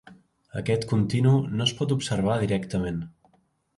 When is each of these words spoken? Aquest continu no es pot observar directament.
Aquest 0.61 0.87
continu 0.93 1.33
no 1.59 1.67
es 1.67 1.75
pot 1.81 1.95
observar 1.97 2.39
directament. 2.45 2.99